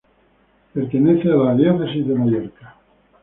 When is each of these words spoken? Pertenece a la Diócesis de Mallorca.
Pertenece 0.73 1.29
a 1.31 1.35
la 1.35 1.53
Diócesis 1.53 2.07
de 2.07 2.15
Mallorca. 2.15 2.75